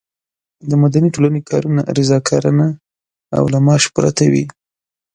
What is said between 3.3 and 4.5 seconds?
او له معاش پرته وي.